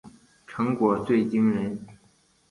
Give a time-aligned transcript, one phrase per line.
[0.47, 1.79] 成果最惊人